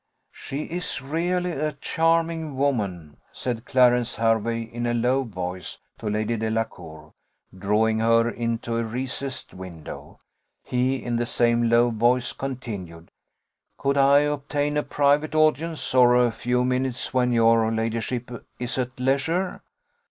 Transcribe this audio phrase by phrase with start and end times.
[0.31, 6.37] "She is really a charming woman," said Clarence Hervey, in a low voice, to Lady
[6.37, 7.13] Delacour,
[7.55, 10.17] drawing her into a recessed window:
[10.63, 13.11] he in the same low voice continued,
[13.77, 18.99] "Could I obtain a private audience of a few minutes when your ladyship is at
[18.99, 19.61] leisure?